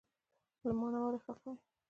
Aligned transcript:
له 0.67 0.71
مانه 0.79 0.97
ولې 1.01 1.19
خفه 1.25 1.49
یی؟ 1.53 1.57